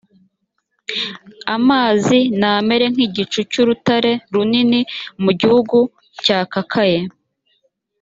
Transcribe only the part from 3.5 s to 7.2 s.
cy urutare runini mu gihugu cyakakaye